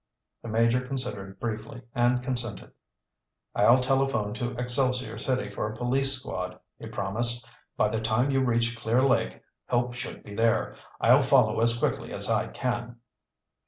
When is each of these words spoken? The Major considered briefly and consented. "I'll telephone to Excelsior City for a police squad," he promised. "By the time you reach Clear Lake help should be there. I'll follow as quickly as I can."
The 0.41 0.47
Major 0.49 0.81
considered 0.81 1.39
briefly 1.39 1.83
and 1.93 2.23
consented. 2.23 2.71
"I'll 3.53 3.79
telephone 3.79 4.33
to 4.33 4.57
Excelsior 4.57 5.19
City 5.19 5.47
for 5.51 5.69
a 5.71 5.77
police 5.77 6.17
squad," 6.19 6.59
he 6.79 6.87
promised. 6.87 7.47
"By 7.77 7.89
the 7.89 8.01
time 8.01 8.31
you 8.31 8.41
reach 8.41 8.75
Clear 8.79 9.03
Lake 9.03 9.43
help 9.67 9.93
should 9.93 10.23
be 10.23 10.33
there. 10.33 10.75
I'll 10.99 11.21
follow 11.21 11.61
as 11.61 11.77
quickly 11.77 12.11
as 12.13 12.31
I 12.31 12.47
can." 12.47 12.95